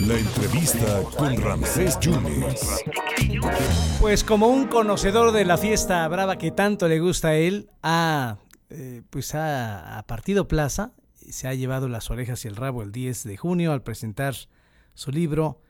La 0.00 0.18
entrevista 0.18 1.02
con 1.16 1.40
Ramsés 1.40 2.00
Yunes. 2.00 2.84
Pues 4.00 4.24
como 4.24 4.48
un 4.48 4.66
conocedor 4.66 5.30
de 5.32 5.44
la 5.44 5.56
fiesta 5.56 6.06
brava 6.08 6.36
que 6.36 6.50
tanto 6.50 6.88
le 6.88 6.98
gusta 6.98 7.28
a 7.28 7.34
él, 7.34 7.70
ha, 7.82 8.38
eh, 8.70 9.02
pues 9.10 9.34
ha, 9.36 9.98
ha 9.98 10.02
partido 10.06 10.48
plaza, 10.48 10.92
se 11.14 11.46
ha 11.46 11.54
llevado 11.54 11.88
las 11.88 12.10
orejas 12.10 12.44
y 12.44 12.48
el 12.48 12.56
rabo 12.56 12.82
el 12.82 12.90
10 12.90 13.22
de 13.24 13.36
junio 13.36 13.72
al 13.72 13.82
presentar 13.82 14.34
su 14.94 15.12
libro 15.12 15.60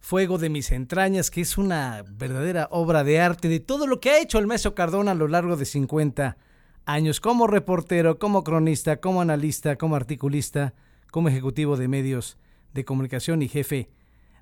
Fuego 0.00 0.36
de 0.36 0.50
mis 0.50 0.72
entrañas, 0.72 1.30
que 1.30 1.40
es 1.40 1.56
una 1.56 2.04
verdadera 2.06 2.68
obra 2.72 3.04
de 3.04 3.20
arte 3.20 3.48
de 3.48 3.60
todo 3.60 3.86
lo 3.86 4.00
que 4.00 4.10
ha 4.10 4.20
hecho 4.20 4.38
el 4.38 4.48
maestro 4.48 4.74
Cardona 4.74 5.12
a 5.12 5.14
lo 5.14 5.28
largo 5.28 5.56
de 5.56 5.64
50 5.64 6.36
años 6.84 7.20
como 7.20 7.46
reportero, 7.46 8.18
como 8.18 8.44
cronista, 8.44 8.96
como 8.98 9.20
analista, 9.20 9.76
como 9.76 9.96
articulista, 9.96 10.74
como 11.12 11.28
ejecutivo 11.28 11.76
de 11.76 11.86
medios 11.86 12.38
de 12.72 12.84
comunicación 12.84 13.42
y 13.42 13.48
jefe 13.48 13.90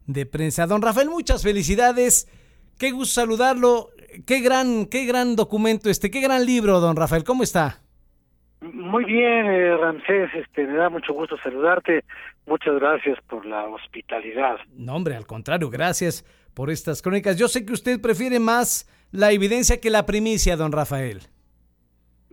de 0.06 0.24
prensa. 0.24 0.66
Don 0.66 0.80
Rafael, 0.80 1.10
muchas 1.10 1.42
felicidades. 1.42 2.28
Qué 2.78 2.92
gusto 2.92 3.20
saludarlo. 3.20 3.90
Qué 4.24 4.40
gran, 4.40 4.86
qué 4.86 5.04
gran 5.04 5.36
documento 5.36 5.90
este, 5.90 6.10
qué 6.10 6.20
gran 6.20 6.46
libro, 6.46 6.80
don 6.80 6.96
Rafael. 6.96 7.24
¿Cómo 7.24 7.42
está? 7.42 7.80
Muy 8.60 9.04
bien, 9.04 9.46
eh, 9.46 9.76
Ramsés, 9.76 10.30
este, 10.34 10.66
me 10.66 10.76
da 10.76 10.88
mucho 10.88 11.12
gusto 11.12 11.36
saludarte. 11.42 12.04
Muchas 12.46 12.74
gracias 12.76 13.18
por 13.28 13.44
la 13.44 13.64
hospitalidad. 13.64 14.56
No, 14.74 14.94
hombre, 14.94 15.16
al 15.16 15.26
contrario, 15.26 15.70
gracias 15.70 16.24
por 16.54 16.70
estas 16.70 17.02
crónicas. 17.02 17.36
Yo 17.36 17.48
sé 17.48 17.66
que 17.66 17.72
usted 17.72 18.00
prefiere 18.00 18.38
más 18.38 18.88
la 19.10 19.32
evidencia 19.32 19.80
que 19.80 19.90
la 19.90 20.06
primicia, 20.06 20.56
don 20.56 20.72
Rafael. 20.72 21.20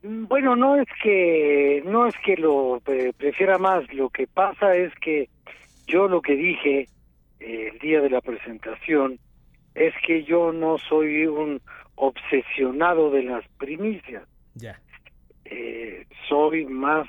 Mm, 0.04 0.26
Bueno, 0.28 0.56
no 0.56 0.76
es 0.76 0.88
que 1.02 1.82
no 1.86 2.08
es 2.08 2.16
que 2.24 2.38
lo 2.38 2.78
eh, 2.86 3.14
prefiera 3.18 3.58
más, 3.58 3.92
lo 3.94 4.10
que 4.10 4.28
pasa 4.28 4.76
es 4.76 4.94
que 4.96 5.30
yo 5.88 6.08
lo 6.08 6.22
que 6.22 6.36
dije 6.36 6.90
eh, 7.40 7.70
el 7.74 7.80
día 7.80 8.02
de 8.02 8.10
la 8.10 8.22
presentación 8.22 9.20
es 9.74 9.94
que 10.05 10.24
yo 10.24 10.52
no 10.52 10.77
soy 10.90 11.26
un 11.27 11.62
obsesionado 11.96 13.12
de 13.12 13.24
las 13.24 13.48
primicias. 13.58 14.24
Ya. 14.55 14.80
eh, 15.46 16.05
soy 16.27 16.66
más 16.66 17.08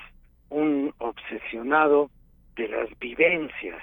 un 0.49 0.93
obsesionado 0.99 2.09
de 2.55 2.67
las 2.67 2.89
vivencias, 2.99 3.81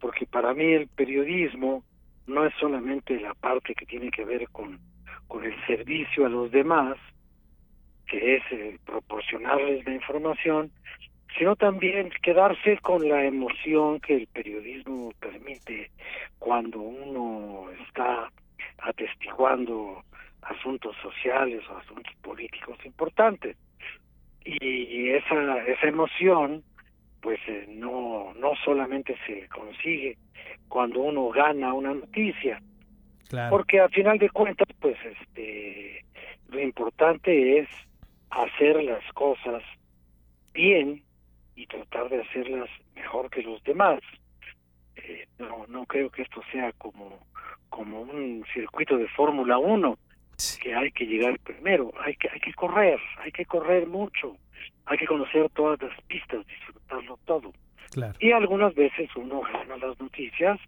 porque 0.00 0.26
para 0.26 0.52
mí 0.52 0.72
el 0.72 0.88
periodismo 0.88 1.84
no 2.26 2.44
es 2.44 2.52
solamente 2.58 3.20
la 3.20 3.34
parte 3.34 3.74
que 3.74 3.86
tiene 3.86 4.10
que 4.10 4.24
ver 4.24 4.48
con, 4.50 4.78
con 5.28 5.44
el 5.44 5.54
servicio 5.66 6.26
a 6.26 6.28
los 6.28 6.50
demás, 6.50 6.96
que 8.06 8.36
es 8.36 8.42
eh, 8.50 8.78
proporcionarles 8.84 9.84
la 9.84 9.94
información, 9.94 10.70
sino 11.38 11.56
también 11.56 12.10
quedarse 12.22 12.78
con 12.78 13.08
la 13.08 13.24
emoción 13.24 14.00
que 14.00 14.16
el 14.16 14.26
periodismo 14.28 15.12
permite 15.20 15.90
cuando 16.38 16.80
uno 16.80 17.66
está 17.86 18.30
atestiguando 18.78 20.02
asuntos 20.42 20.94
sociales 21.02 21.62
o 21.68 21.76
asuntos 21.76 22.14
políticos 22.22 22.78
importantes 22.84 23.56
y 24.44 25.10
esa 25.10 25.58
esa 25.66 25.88
emoción 25.88 26.62
pues 27.20 27.40
eh, 27.48 27.66
no 27.68 28.32
no 28.34 28.52
solamente 28.64 29.16
se 29.26 29.48
consigue 29.48 30.16
cuando 30.68 31.00
uno 31.00 31.28
gana 31.30 31.74
una 31.74 31.92
noticia 31.94 32.60
Claro. 33.28 33.50
porque 33.50 33.80
a 33.80 33.88
final 33.88 34.18
de 34.18 34.30
cuentas 34.30 34.68
pues 34.80 34.96
este 35.04 36.04
lo 36.48 36.60
importante 36.60 37.58
es 37.58 37.68
hacer 38.30 38.82
las 38.82 39.04
cosas 39.12 39.62
bien 40.52 41.02
y 41.54 41.66
tratar 41.66 42.08
de 42.08 42.22
hacerlas 42.22 42.68
mejor 42.94 43.30
que 43.30 43.42
los 43.42 43.62
demás 43.64 44.00
Eh, 44.96 45.26
no 45.38 45.66
no 45.68 45.84
creo 45.84 46.08
que 46.10 46.22
esto 46.22 46.40
sea 46.50 46.72
como 46.72 47.18
como 47.68 48.00
un 48.00 48.44
circuito 48.54 48.96
de 48.96 49.08
Fórmula 49.08 49.58
1 49.58 49.98
que 50.62 50.74
hay 50.74 50.90
que 50.92 51.06
llegar 51.06 51.38
primero, 51.40 51.92
hay 52.00 52.14
que 52.16 52.28
hay 52.30 52.40
que 52.40 52.52
correr, 52.54 52.98
hay 53.18 53.32
que 53.32 53.44
correr 53.44 53.86
mucho, 53.86 54.36
hay 54.86 54.98
que 54.98 55.06
conocer 55.06 55.48
todas 55.50 55.80
las 55.82 56.00
pistas, 56.02 56.46
disfrutarlo 56.46 57.18
todo. 57.24 57.52
Claro. 57.90 58.14
Y 58.20 58.32
algunas 58.32 58.74
veces 58.74 59.08
uno 59.16 59.40
gana 59.40 59.76
las 59.76 59.98
noticias 60.00 60.58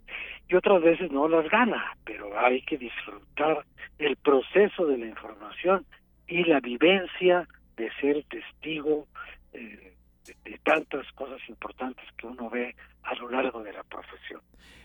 y 0.48 0.54
otras 0.54 0.82
veces 0.82 1.10
no 1.10 1.28
las 1.28 1.48
gana, 1.50 1.96
pero 2.04 2.38
hay 2.38 2.62
que 2.62 2.78
disfrutar 2.78 3.64
el 3.98 4.16
proceso 4.16 4.86
de 4.86 4.98
la 4.98 5.06
información 5.06 5.84
y 6.28 6.44
la 6.44 6.60
vivencia 6.60 7.48
de 7.76 7.90
ser 8.00 8.24
testigo 8.28 9.06
eh, 9.52 9.94
de, 10.26 10.36
de 10.50 10.58
tantas 10.64 11.10
cosas 11.12 11.40
importantes 11.48 12.04
que 12.16 12.26
uno 12.26 12.48
ve 12.50 12.74
a 13.02 13.14
lo 13.14 13.30
largo 13.30 13.62
de 13.62 13.72
la 13.72 13.82
profesión. 13.84 14.40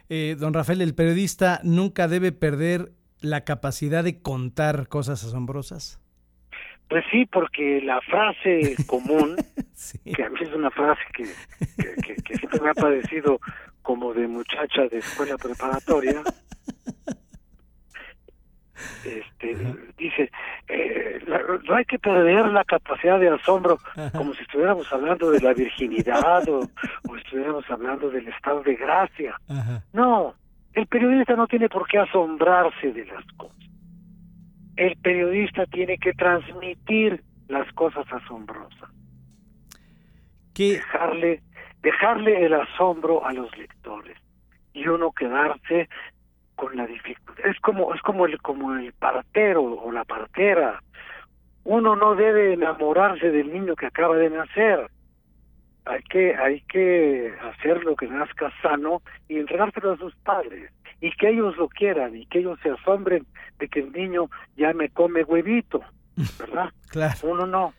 Eh, 0.09 0.35
don 0.39 0.53
Rafael, 0.53 0.81
el 0.81 0.95
periodista 0.95 1.59
nunca 1.63 2.07
debe 2.07 2.31
perder 2.31 2.91
la 3.19 3.41
capacidad 3.45 4.03
de 4.03 4.21
contar 4.21 4.87
cosas 4.87 5.23
asombrosas. 5.23 5.99
Pues 6.89 7.03
sí, 7.11 7.25
porque 7.25 7.81
la 7.81 7.99
frase 8.01 8.75
común, 8.87 9.35
Sí. 9.73 9.97
que 10.13 10.23
a 10.23 10.29
mí 10.29 10.37
es 10.41 10.53
una 10.53 10.69
frase 10.71 11.01
que, 11.15 11.23
que, 11.81 11.95
que- 12.01 12.15
que 12.23 12.35
siempre 12.37 12.59
me 12.61 12.69
ha 12.69 12.73
parecido 12.73 13.39
como 13.81 14.13
de 14.13 14.27
muchacha 14.27 14.83
de 14.89 14.99
escuela 14.99 15.37
preparatoria, 15.37 16.21
este, 19.05 19.55
dice, 19.97 20.31
eh, 20.67 21.19
la- 21.27 21.41
no 21.63 21.75
hay 21.75 21.85
que 21.85 21.99
perder 21.99 22.47
la 22.47 22.63
capacidad 22.63 23.19
de 23.19 23.29
asombro 23.29 23.77
como 24.13 24.33
si 24.33 24.41
estuviéramos 24.43 24.91
hablando 24.91 25.29
de 25.31 25.39
la 25.41 25.53
virginidad 25.53 26.47
o, 26.49 26.61
o 27.09 27.15
estuviéramos 27.15 27.69
hablando 27.69 28.09
del 28.09 28.27
estado 28.27 28.61
de 28.63 28.75
gracia. 28.75 29.35
Ajá. 29.49 29.83
No, 29.93 30.33
el 30.73 30.87
periodista 30.87 31.35
no 31.35 31.47
tiene 31.47 31.69
por 31.69 31.87
qué 31.87 31.99
asombrarse 31.99 32.91
de 32.91 33.05
las 33.05 33.23
cosas. 33.37 33.57
El 34.75 34.95
periodista 34.97 35.65
tiene 35.67 35.97
que 35.99 36.13
transmitir 36.13 37.21
las 37.47 37.71
cosas 37.73 38.05
asombrosas, 38.11 38.89
¿Qué, 40.55 40.73
dejarle, 40.73 41.41
dejarle 41.81 42.45
el 42.45 42.53
asombro 42.53 43.25
a 43.25 43.33
los 43.33 43.55
lectores 43.57 44.17
y 44.73 44.87
uno 44.87 45.11
quedarse 45.11 45.89
con 46.63 46.77
la 46.77 46.87
dificultad. 46.87 47.45
Es 47.45 47.59
como 47.59 47.93
es 47.93 48.01
como 48.01 48.25
el 48.25 48.41
como 48.41 48.73
el 48.73 48.93
partero 48.93 49.61
o 49.63 49.91
la 49.91 50.05
partera. 50.05 50.81
Uno 51.65 51.95
no 51.95 52.15
debe 52.15 52.53
enamorarse 52.53 53.31
del 53.31 53.51
niño 53.51 53.75
que 53.75 53.87
acaba 53.87 54.15
de 54.15 54.29
nacer. 54.29 54.89
Hay 55.85 56.01
que 56.03 56.35
hay 56.35 56.61
que 56.61 57.33
hacer 57.41 57.83
lo 57.83 57.97
que 57.97 58.07
nazca 58.07 58.49
sano 58.61 59.01
y 59.27 59.39
entregárselo 59.39 59.91
a 59.91 59.97
sus 59.97 60.15
padres 60.15 60.71
y 61.01 61.11
que 61.11 61.31
ellos 61.31 61.57
lo 61.57 61.67
quieran 61.67 62.15
y 62.15 62.25
que 62.27 62.39
ellos 62.39 62.57
se 62.63 62.69
asombren 62.69 63.25
de 63.59 63.67
que 63.67 63.81
el 63.81 63.91
niño 63.91 64.29
ya 64.55 64.71
me 64.73 64.87
come 64.87 65.25
huevito, 65.25 65.81
¿verdad? 66.39 66.69
claro. 66.87 67.15
Uno 67.23 67.45
no. 67.45 67.73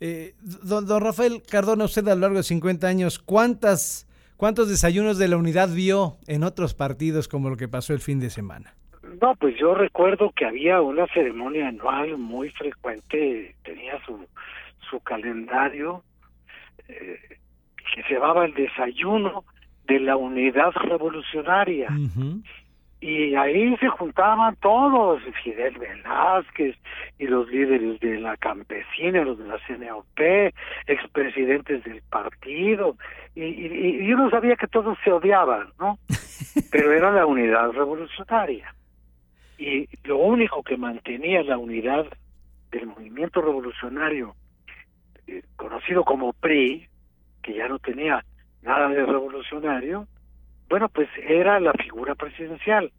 Eh, 0.00 0.34
don, 0.40 0.86
don 0.86 1.02
Rafael 1.02 1.42
Cardona, 1.42 1.84
usted 1.84 2.08
a 2.08 2.14
lo 2.14 2.22
largo 2.22 2.38
de 2.38 2.44
50 2.44 2.86
años, 2.86 3.18
¿cuántas, 3.18 4.03
¿cuántos 4.36 4.68
desayunos 4.68 5.18
de 5.18 5.28
la 5.28 5.36
unidad 5.36 5.68
vio 5.68 6.16
en 6.26 6.44
otros 6.44 6.74
partidos 6.74 7.28
como 7.28 7.50
lo 7.50 7.56
que 7.56 7.68
pasó 7.68 7.92
el 7.92 8.00
fin 8.00 8.20
de 8.20 8.30
semana? 8.30 8.74
No, 9.20 9.34
pues 9.36 9.56
yo 9.58 9.74
recuerdo 9.74 10.32
que 10.34 10.44
había 10.44 10.80
una 10.80 11.06
ceremonia 11.08 11.68
anual 11.68 12.18
muy 12.18 12.50
frecuente, 12.50 13.54
tenía 13.62 14.02
su, 14.04 14.26
su 14.90 15.00
calendario 15.00 16.02
eh, 16.88 17.18
que 17.94 18.02
se 18.02 18.14
llamaba 18.14 18.44
el 18.44 18.54
desayuno 18.54 19.44
de 19.86 20.00
la 20.00 20.16
unidad 20.16 20.72
revolucionaria. 20.74 21.88
Ujú. 21.90 22.42
Y 23.04 23.34
ahí 23.34 23.76
se 23.76 23.88
juntaban 23.90 24.56
todos, 24.62 25.20
Fidel 25.42 25.76
Velázquez 25.76 26.74
y 27.18 27.26
los 27.26 27.46
líderes 27.50 28.00
de 28.00 28.18
la 28.18 28.34
campesina, 28.38 29.24
los 29.24 29.36
de 29.36 29.44
la 29.44 29.58
CNOP, 29.66 30.18
expresidentes 30.86 31.84
del 31.84 32.00
partido, 32.08 32.96
y, 33.34 33.42
y, 33.42 34.06
y 34.06 34.12
uno 34.14 34.30
sabía 34.30 34.56
que 34.56 34.68
todos 34.68 34.96
se 35.04 35.12
odiaban, 35.12 35.68
¿no? 35.78 35.98
Pero 36.72 36.92
era 36.92 37.12
la 37.12 37.26
unidad 37.26 37.72
revolucionaria. 37.72 38.74
Y 39.58 39.86
lo 40.04 40.16
único 40.16 40.62
que 40.62 40.78
mantenía 40.78 41.42
la 41.42 41.58
unidad 41.58 42.06
del 42.70 42.86
movimiento 42.86 43.42
revolucionario, 43.42 44.34
eh, 45.26 45.42
conocido 45.56 46.04
como 46.04 46.32
PRI, 46.32 46.88
que 47.42 47.52
ya 47.52 47.68
no 47.68 47.78
tenía 47.80 48.24
nada 48.62 48.88
de 48.88 49.04
revolucionario, 49.04 50.08
bueno, 50.70 50.88
pues 50.88 51.08
era 51.28 51.60
la 51.60 51.72
figura 51.74 52.14
presidencial 52.14 52.90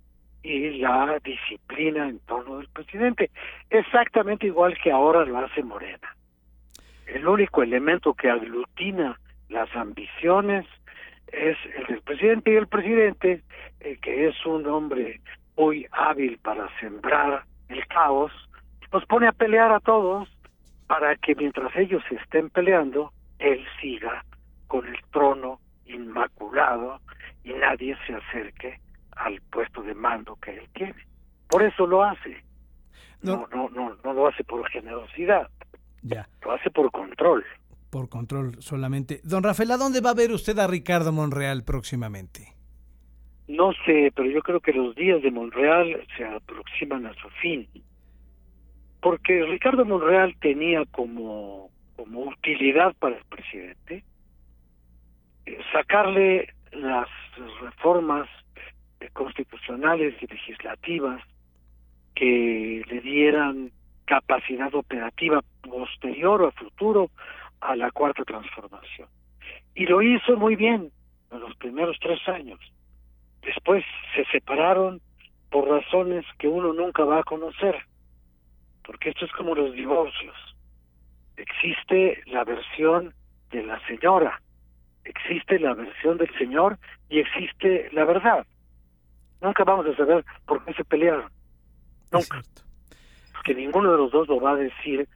y 0.45 0.77
la 0.77 1.19
disciplina 1.23 2.07
en 2.07 2.19
torno 2.19 2.57
del 2.57 2.67
presidente, 2.69 3.31
exactamente 3.71 4.45
igual 4.45 4.77
que 4.77 4.91
ahora 4.91 5.25
lo 5.25 5.39
hace 5.39 5.63
Morena. 5.63 6.15
El 7.07 7.27
único 7.27 7.63
elemento 7.63 8.13
que 8.13 8.29
aglutina 8.29 9.19
las 9.49 9.75
ambiciones 9.75 10.65
es 11.31 11.57
el 11.77 11.87
del 11.87 12.01
presidente 12.01 12.51
y 12.51 12.55
el 12.57 12.67
presidente, 12.67 13.41
eh, 13.79 13.97
que 14.01 14.27
es 14.27 14.45
un 14.45 14.67
hombre 14.67 15.19
muy 15.57 15.87
hábil 15.91 16.37
para 16.37 16.69
sembrar 16.79 17.43
el 17.69 17.85
caos, 17.87 18.31
nos 18.91 19.03
pone 19.07 19.27
a 19.27 19.31
pelear 19.31 19.71
a 19.71 19.79
todos 19.79 20.29
para 20.87 21.15
que 21.15 21.33
mientras 21.33 21.75
ellos 21.75 22.03
estén 22.11 22.51
peleando, 22.51 23.11
él 23.39 23.65
siga 23.81 24.23
con 24.67 24.85
el 24.85 24.97
trono 25.11 25.59
lado 26.55 26.99
y 27.43 27.53
nadie 27.53 27.95
se 28.07 28.15
acerque 28.15 28.79
al 29.25 29.41
puesto 29.41 29.81
de 29.81 29.95
mando 29.95 30.35
que 30.37 30.51
él 30.51 30.69
tiene. 30.73 30.95
Por 31.49 31.63
eso 31.63 31.85
lo 31.87 32.03
hace. 32.03 32.43
No, 33.21 33.47
no, 33.51 33.69
no, 33.69 33.97
no, 34.03 34.13
lo 34.13 34.27
hace 34.27 34.43
por 34.43 34.69
generosidad. 34.69 35.49
Ya. 36.03 36.27
Lo 36.43 36.51
hace 36.51 36.69
por 36.69 36.91
control. 36.91 37.43
Por 37.89 38.07
control 38.07 38.61
solamente. 38.61 39.21
Don 39.23 39.41
Rafael, 39.41 39.71
¿a 39.71 39.77
dónde 39.77 40.01
va 40.01 40.11
a 40.11 40.15
ver 40.15 40.31
usted 40.31 40.57
a 40.59 40.67
Ricardo 40.67 41.11
Monreal 41.11 41.63
próximamente? 41.63 42.53
No 43.47 43.73
sé, 43.85 44.11
pero 44.15 44.29
yo 44.29 44.41
creo 44.41 44.59
que 44.59 44.73
los 44.73 44.95
días 44.95 45.21
de 45.23 45.31
Monreal 45.31 46.05
se 46.15 46.25
aproximan 46.25 47.07
a 47.07 47.13
su 47.15 47.29
fin. 47.41 47.67
Porque 49.01 49.43
Ricardo 49.45 49.85
Monreal 49.85 50.35
tenía 50.39 50.83
como, 50.91 51.69
como 51.95 52.21
utilidad 52.21 52.95
para 52.99 53.17
el 53.17 53.25
presidente 53.25 54.03
eh, 55.45 55.57
sacarle 55.71 56.53
las 56.71 57.07
reformas 57.61 58.27
constitucionales 59.13 60.15
y 60.21 60.27
legislativas 60.27 61.21
que 62.15 62.83
le 62.87 63.01
dieran 63.01 63.71
capacidad 64.05 64.73
operativa 64.73 65.41
posterior 65.61 66.41
o 66.41 66.47
a 66.47 66.51
futuro 66.51 67.09
a 67.61 67.75
la 67.75 67.91
cuarta 67.91 68.23
transformación. 68.23 69.07
Y 69.73 69.85
lo 69.85 70.01
hizo 70.01 70.37
muy 70.37 70.55
bien 70.55 70.91
en 71.31 71.39
los 71.39 71.55
primeros 71.57 71.97
tres 71.99 72.19
años. 72.27 72.59
Después 73.41 73.83
se 74.15 74.25
separaron 74.25 75.01
por 75.49 75.67
razones 75.67 76.25
que 76.39 76.47
uno 76.47 76.73
nunca 76.73 77.03
va 77.03 77.19
a 77.19 77.23
conocer, 77.23 77.75
porque 78.83 79.09
esto 79.09 79.25
es 79.25 79.31
como 79.33 79.55
los 79.55 79.73
divorcios. 79.73 80.35
Existe 81.37 82.21
la 82.27 82.43
versión 82.43 83.13
de 83.51 83.63
la 83.63 83.79
señora, 83.87 84.41
existe 85.03 85.59
la 85.59 85.73
versión 85.73 86.17
del 86.17 86.33
señor 86.37 86.77
y 87.09 87.19
existe 87.19 87.89
la 87.91 88.05
verdad. 88.05 88.45
Nunca 89.45 89.63
vamos 89.63 89.85
a 89.85 89.95
saber 89.95 90.25
por 90.47 90.65
qué 90.65 90.73
se 90.73 90.83
pelearon. 90.83 91.31
Nunca. 92.11 92.41
Porque 93.31 93.53
ninguno 93.53 93.91
de 93.91 93.97
los 93.97 94.11
dos 94.11 94.27
lo 94.27 94.39
va 94.41 94.53
a 94.53 94.55
decir 94.55 95.07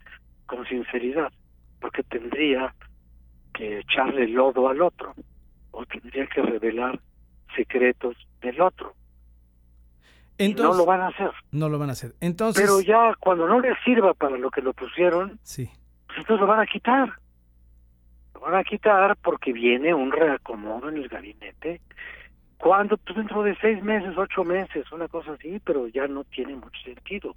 con 0.46 0.64
sinceridad, 0.68 1.34
porque 1.81 2.04
tendría 2.04 2.76
que 3.56 3.80
echarle 3.80 4.28
lodo 4.28 4.70
al 4.70 4.84
otro, 4.84 5.16
o 5.72 5.84
tendría 5.88 6.28
que 6.28 6.44
revelar 6.44 7.00
secretos 7.56 8.16
del 8.40 8.62
otro. 8.62 8.94
Entonces, 10.38 10.78
no 10.78 10.78
lo 10.78 10.86
van 10.86 11.02
a 11.02 11.08
hacer. 11.08 11.32
No 11.52 11.68
lo 11.68 11.80
van 11.80 11.90
a 11.90 11.94
hacer. 11.94 12.14
Entonces, 12.22 12.62
Pero 12.62 12.82
ya 12.82 13.16
cuando 13.20 13.48
no 13.48 13.60
les 13.60 13.75
sirva 13.84 14.14
para 14.14 14.38
lo 14.38 14.52
que 14.52 14.62
lo 14.62 14.74
pusieron, 14.74 15.40
sí. 15.42 15.72
pues 16.06 16.20
entonces 16.20 16.42
lo 16.42 16.46
van 16.46 16.60
a 16.60 16.68
quitar. 16.68 17.14
Lo 18.36 18.42
van 18.42 18.54
a 18.54 18.64
quitar 18.64 19.18
porque 19.24 19.52
viene 19.52 19.92
un 19.92 20.12
reacomodo 20.12 20.90
en 20.90 20.98
el 20.98 21.08
gabinete 21.08 21.82
cuando 22.60 22.98
pues 22.98 23.16
dentro 23.16 23.42
de 23.42 23.56
seis 23.62 23.82
meses, 23.82 24.18
ocho 24.18 24.44
meses, 24.44 24.92
una 24.92 25.08
cosa 25.08 25.32
así, 25.32 25.62
pero 25.64 25.88
ya 25.88 26.08
no 26.08 26.26
tiene 26.26 26.56
mucho 26.56 26.80
sentido, 26.84 27.34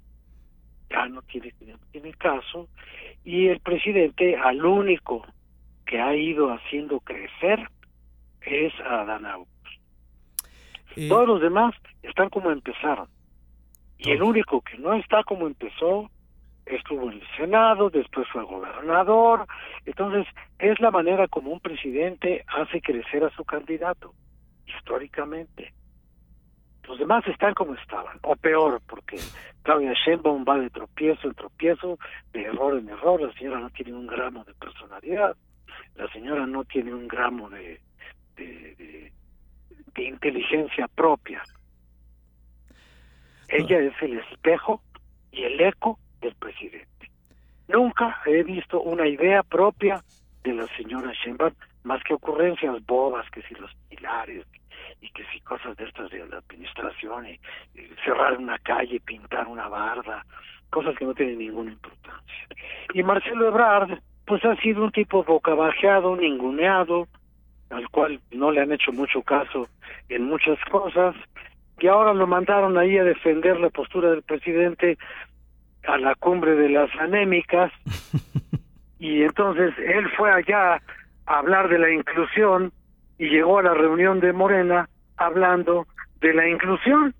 ya 0.89 1.07
no 1.07 1.21
tiene, 1.21 1.53
no 1.61 1.77
tiene 1.91 2.13
caso, 2.13 2.67
y 3.23 3.47
el 3.47 3.61
presidente 3.61 4.35
al 4.35 4.63
único 4.65 5.25
que 5.85 6.01
ha 6.01 6.13
ido 6.13 6.51
haciendo 6.53 6.99
crecer 6.99 7.69
es 8.41 8.73
a 8.81 9.01
Adán 9.01 9.25
Augusto. 9.25 9.69
Eh, 10.97 11.07
Todos 11.07 11.25
los 11.25 11.41
demás 11.41 11.73
están 12.01 12.29
como 12.29 12.51
empezaron, 12.51 13.07
y 13.97 14.11
el 14.11 14.21
único 14.21 14.59
que 14.59 14.77
no 14.77 14.93
está 14.93 15.23
como 15.23 15.47
empezó 15.47 16.11
estuvo 16.65 17.09
en 17.09 17.21
el 17.21 17.27
Senado, 17.37 17.89
después 17.89 18.27
fue 18.27 18.43
gobernador, 18.43 19.47
entonces 19.85 20.27
es 20.59 20.81
la 20.81 20.91
manera 20.91 21.29
como 21.29 21.51
un 21.51 21.61
presidente 21.61 22.43
hace 22.47 22.81
crecer 22.81 23.23
a 23.23 23.33
su 23.37 23.45
candidato 23.45 24.13
históricamente. 24.65 25.73
Los 26.87 26.99
demás 26.99 27.25
están 27.27 27.53
como 27.53 27.75
estaban, 27.75 28.19
o 28.23 28.35
peor, 28.35 28.81
porque 28.87 29.17
Claudia 29.63 29.93
Sheinbaum 29.93 30.43
va 30.47 30.59
de 30.59 30.69
tropiezo 30.69 31.27
en 31.27 31.33
tropiezo, 31.33 31.97
de 32.33 32.43
error 32.43 32.77
en 32.77 32.89
error, 32.89 33.21
la 33.21 33.31
señora 33.33 33.59
no 33.59 33.69
tiene 33.69 33.93
un 33.93 34.05
gramo 34.05 34.43
de 34.43 34.53
personalidad, 34.55 35.35
la 35.95 36.11
señora 36.11 36.45
no 36.45 36.65
tiene 36.65 36.93
un 36.93 37.07
gramo 37.07 37.49
de, 37.49 37.79
de, 38.35 39.11
inteligencia 39.95 40.87
propia. 40.89 41.43
Ella 43.47 43.79
es 43.79 43.93
el 44.01 44.17
espejo 44.19 44.81
y 45.31 45.43
el 45.43 45.61
eco 45.61 45.99
del 46.19 46.35
presidente. 46.35 47.11
Nunca 47.67 48.21
he 48.25 48.43
visto 48.43 48.81
una 48.81 49.07
idea 49.07 49.43
propia 49.43 50.03
de 50.43 50.53
la 50.53 50.67
señora 50.75 51.13
Sheinbaum, 51.13 51.53
más 51.83 52.01
que 52.03 52.13
ocurrencias 52.13 52.85
bobas, 52.85 53.29
que 53.31 53.41
si 53.43 53.55
los 53.55 53.71
pilares, 53.89 54.45
y 55.01 55.09
que 55.09 55.23
si 55.33 55.39
cosas 55.41 55.75
de 55.77 55.85
estas 55.85 56.09
de 56.11 56.25
la 56.27 56.37
administración, 56.37 57.27
y, 57.27 57.39
cerrar 58.03 58.37
una 58.37 58.57
calle, 58.59 58.99
pintar 59.01 59.47
una 59.47 59.67
barda, 59.67 60.25
cosas 60.69 60.95
que 60.97 61.05
no 61.05 61.13
tienen 61.13 61.37
ninguna 61.37 61.71
importancia. 61.71 62.47
Y 62.93 63.03
Marcelo 63.03 63.47
Ebrard, 63.47 63.99
pues 64.25 64.43
ha 64.45 64.55
sido 64.57 64.83
un 64.83 64.91
tipo 64.91 65.23
bocabajeado, 65.23 66.15
ninguneado, 66.15 67.07
al 67.69 67.89
cual 67.89 68.19
no 68.31 68.51
le 68.51 68.61
han 68.61 68.71
hecho 68.71 68.91
mucho 68.91 69.21
caso 69.23 69.67
en 70.09 70.23
muchas 70.25 70.59
cosas, 70.71 71.15
y 71.79 71.87
ahora 71.87 72.13
lo 72.13 72.27
mandaron 72.27 72.77
ahí 72.77 72.97
a 72.97 73.03
defender 73.03 73.59
la 73.59 73.69
postura 73.69 74.11
del 74.11 74.23
presidente 74.23 74.97
a 75.85 75.97
la 75.97 76.15
cumbre 76.15 76.55
de 76.55 76.69
las 76.69 76.89
anémicas, 76.95 77.71
y 78.99 79.23
entonces 79.23 79.73
él 79.79 80.09
fue 80.15 80.31
allá 80.31 80.81
a 81.25 81.39
hablar 81.39 81.69
de 81.69 81.79
la 81.79 81.91
inclusión, 81.91 82.71
y 83.17 83.29
llegó 83.29 83.59
a 83.59 83.63
la 83.63 83.73
reunión 83.73 84.19
de 84.19 84.33
Morena 84.33 84.89
hablando 85.17 85.87
de 86.19 86.33
la 86.33 86.47
inclusión. 86.47 87.13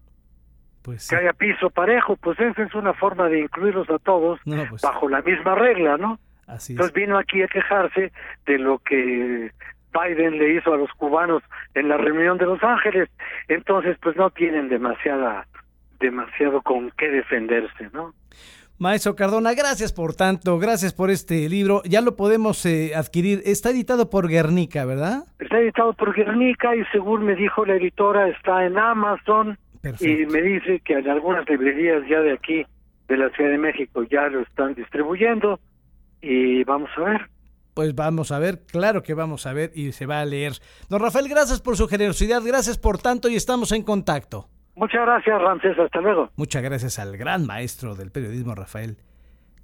Pues 0.81 1.07
Que 1.07 1.15
haya 1.15 1.33
piso 1.33 1.69
parejo, 1.69 2.17
pues 2.17 2.39
esa 2.39 2.63
es 2.63 2.73
una 2.75 2.93
forma 2.93 3.29
de 3.29 3.39
incluirlos 3.39 3.89
a 3.89 3.99
todos 3.99 4.39
pues 4.43 4.81
bajo 4.81 5.07
la 5.07 5.21
misma 5.21 5.55
regla, 5.55 5.97
¿no? 5.97 6.19
Así 6.45 6.73
Entonces 6.73 6.93
vino 6.93 7.17
aquí 7.17 7.41
a 7.41 7.47
quejarse 7.47 8.11
de 8.45 8.57
lo 8.57 8.79
que 8.79 9.51
Biden 9.93 10.37
le 10.39 10.55
hizo 10.55 10.73
a 10.73 10.77
los 10.77 10.91
cubanos 10.93 11.41
en 11.73 11.87
la 11.87 11.97
reunión 11.97 12.37
de 12.37 12.47
Los 12.47 12.61
Ángeles. 12.63 13.09
Entonces, 13.47 13.97
pues 14.01 14.17
no 14.17 14.29
tienen 14.31 14.67
demasiada 14.67 15.47
demasiado 15.99 16.61
con 16.61 16.91
qué 16.97 17.09
defenderse, 17.09 17.89
¿no? 17.93 18.13
Maestro 18.83 19.15
Cardona, 19.15 19.53
gracias 19.53 19.93
por 19.93 20.13
tanto, 20.13 20.59
gracias 20.59 20.91
por 20.91 21.09
este 21.09 21.47
libro. 21.47 21.81
Ya 21.85 22.01
lo 22.01 22.17
podemos 22.17 22.65
eh, 22.65 22.91
adquirir. 22.93 23.41
Está 23.45 23.69
editado 23.69 24.09
por 24.09 24.27
Guernica, 24.27 24.83
¿verdad? 24.83 25.23
Está 25.39 25.61
editado 25.61 25.93
por 25.93 26.13
Guernica 26.13 26.75
y 26.75 26.83
según 26.91 27.23
me 27.23 27.33
dijo 27.33 27.65
la 27.65 27.75
editora 27.75 28.27
está 28.27 28.65
en 28.65 28.77
Amazon 28.77 29.57
y 30.01 30.25
me 30.25 30.41
dice 30.41 30.81
que 30.81 30.95
en 30.95 31.09
algunas 31.09 31.47
librerías 31.47 32.03
ya 32.09 32.19
de 32.19 32.33
aquí, 32.33 32.65
de 33.07 33.15
la 33.15 33.29
Ciudad 33.29 33.51
de 33.51 33.57
México, 33.57 34.03
ya 34.03 34.27
lo 34.27 34.41
están 34.41 34.73
distribuyendo 34.73 35.61
y 36.21 36.65
vamos 36.65 36.89
a 36.97 37.03
ver. 37.03 37.21
Pues 37.73 37.95
vamos 37.95 38.33
a 38.33 38.39
ver, 38.39 38.63
claro 38.69 39.01
que 39.01 39.13
vamos 39.13 39.45
a 39.45 39.53
ver 39.53 39.71
y 39.73 39.93
se 39.93 40.07
va 40.07 40.19
a 40.19 40.25
leer. 40.25 40.55
Don 40.89 40.99
Rafael, 40.99 41.29
gracias 41.29 41.61
por 41.61 41.77
su 41.77 41.87
generosidad, 41.87 42.41
gracias 42.45 42.77
por 42.77 42.97
tanto 42.97 43.29
y 43.29 43.37
estamos 43.37 43.71
en 43.71 43.83
contacto. 43.83 44.49
Muchas 44.75 45.01
gracias, 45.01 45.41
Ramsés. 45.41 45.77
Hasta 45.77 46.01
luego. 46.01 46.31
Muchas 46.35 46.63
gracias 46.63 46.99
al 46.99 47.15
gran 47.17 47.45
maestro 47.45 47.95
del 47.95 48.11
periodismo, 48.11 48.55
Rafael 48.55 48.97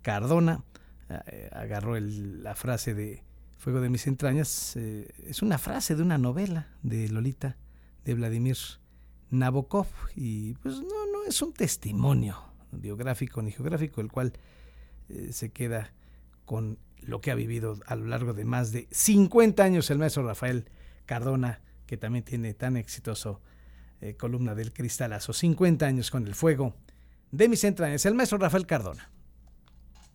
Cardona. 0.01 0.63
Eh, 1.09 1.49
agarró 1.51 1.99
la 1.99 2.55
frase 2.55 2.93
de 2.93 3.23
Fuego 3.57 3.81
de 3.81 3.89
mis 3.89 4.07
entrañas. 4.07 4.75
Eh, 4.77 5.09
es 5.27 5.41
una 5.41 5.57
frase 5.57 5.95
de 5.95 6.03
una 6.03 6.17
novela 6.17 6.67
de 6.83 7.09
Lolita, 7.09 7.57
de 8.05 8.13
Vladimir 8.13 8.57
Nabokov. 9.31 9.87
Y 10.15 10.53
pues 10.55 10.75
no, 10.75 11.05
no 11.11 11.25
es 11.27 11.41
un 11.41 11.53
testimonio 11.53 12.37
biográfico 12.71 13.41
ni 13.41 13.51
geográfico, 13.51 14.01
el 14.01 14.11
cual 14.11 14.33
eh, 15.09 15.33
se 15.33 15.51
queda 15.51 15.91
con 16.45 16.77
lo 17.01 17.21
que 17.21 17.31
ha 17.31 17.35
vivido 17.35 17.77
a 17.85 17.95
lo 17.95 18.05
largo 18.05 18.33
de 18.33 18.45
más 18.45 18.71
de 18.71 18.87
50 18.91 19.63
años 19.63 19.89
el 19.89 19.97
maestro 19.97 20.23
Rafael 20.23 20.69
Cardona, 21.05 21.61
que 21.85 21.97
también 21.97 22.23
tiene 22.23 22.53
tan 22.53 22.77
exitoso 22.77 23.41
eh, 24.01 24.15
columna 24.15 24.55
del 24.55 24.73
cristalazo, 24.73 25.33
50 25.33 25.85
años 25.85 26.11
con 26.11 26.27
el 26.27 26.35
fuego 26.35 26.75
de 27.31 27.47
mis 27.47 27.63
entrañas, 27.63 28.05
el 28.05 28.15
maestro 28.15 28.37
Rafael 28.37 28.65
Cardona. 28.65 29.09